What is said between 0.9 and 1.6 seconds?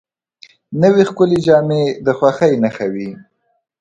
ښکلې